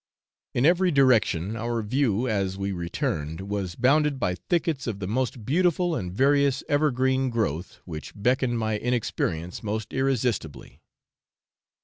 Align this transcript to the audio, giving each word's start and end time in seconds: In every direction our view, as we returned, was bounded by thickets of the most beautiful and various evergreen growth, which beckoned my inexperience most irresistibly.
In 0.55 0.65
every 0.65 0.89
direction 0.89 1.55
our 1.55 1.83
view, 1.83 2.27
as 2.27 2.57
we 2.57 2.71
returned, 2.71 3.39
was 3.41 3.75
bounded 3.75 4.19
by 4.19 4.33
thickets 4.33 4.87
of 4.87 4.97
the 4.97 5.05
most 5.05 5.45
beautiful 5.45 5.93
and 5.93 6.11
various 6.11 6.63
evergreen 6.67 7.29
growth, 7.29 7.79
which 7.85 8.11
beckoned 8.15 8.57
my 8.57 8.79
inexperience 8.79 9.61
most 9.61 9.93
irresistibly. 9.93 10.81